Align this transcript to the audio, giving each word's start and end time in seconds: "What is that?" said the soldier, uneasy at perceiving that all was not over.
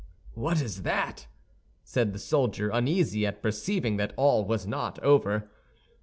"What 0.33 0.59
is 0.63 0.81
that?" 0.81 1.27
said 1.83 2.11
the 2.11 2.17
soldier, 2.17 2.71
uneasy 2.73 3.23
at 3.23 3.43
perceiving 3.43 3.97
that 3.97 4.13
all 4.17 4.43
was 4.43 4.65
not 4.65 4.97
over. 5.03 5.51